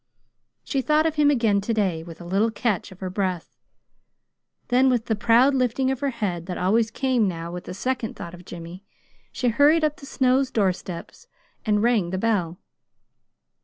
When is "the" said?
5.05-5.15, 7.65-7.75, 9.97-10.07, 12.09-12.17